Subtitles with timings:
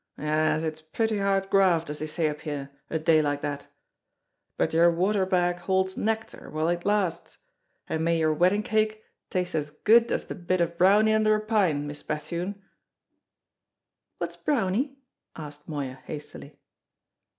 [0.17, 3.67] Yes, it's pretty hard graft, as they say up here, a day like that;
[4.57, 7.37] but your water bag holds nectar, while it lasts;
[7.87, 11.39] and may your wedding cake taste as good as the bit of browny under a
[11.39, 12.59] pine, Miss Bethune!"
[14.17, 14.97] "What's browny?"
[15.35, 16.57] asked Moya hastily.